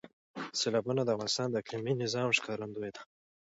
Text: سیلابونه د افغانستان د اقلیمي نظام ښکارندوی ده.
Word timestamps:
سیلابونه 0.59 1.01
د 1.03 1.09
افغانستان 1.15 1.47
د 1.49 1.55
اقلیمي 1.61 1.93
نظام 2.03 2.27
ښکارندوی 2.37 2.91
ده. 2.95 3.01